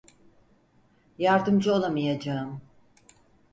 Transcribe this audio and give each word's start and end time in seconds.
Yardımcı 1.17 1.71
olamayacağım. 1.73 2.61